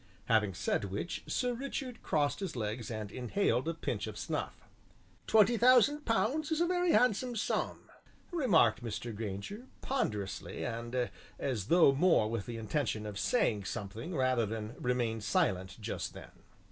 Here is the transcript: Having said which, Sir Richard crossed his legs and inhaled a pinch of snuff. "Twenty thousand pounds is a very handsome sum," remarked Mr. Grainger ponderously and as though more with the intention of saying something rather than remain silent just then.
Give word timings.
Having 0.25 0.55
said 0.55 0.85
which, 0.85 1.23
Sir 1.27 1.53
Richard 1.53 2.01
crossed 2.01 2.39
his 2.39 2.55
legs 2.55 2.89
and 2.89 3.11
inhaled 3.11 3.67
a 3.67 3.75
pinch 3.75 4.07
of 4.07 4.17
snuff. 4.17 4.67
"Twenty 5.27 5.57
thousand 5.57 6.05
pounds 6.05 6.49
is 6.51 6.59
a 6.59 6.65
very 6.65 6.91
handsome 6.93 7.35
sum," 7.35 7.87
remarked 8.31 8.83
Mr. 8.83 9.15
Grainger 9.15 9.67
ponderously 9.81 10.65
and 10.65 11.11
as 11.37 11.67
though 11.67 11.93
more 11.93 12.27
with 12.31 12.47
the 12.47 12.57
intention 12.57 13.05
of 13.05 13.19
saying 13.19 13.65
something 13.65 14.15
rather 14.15 14.47
than 14.47 14.73
remain 14.79 15.21
silent 15.21 15.77
just 15.79 16.15
then. 16.15 16.31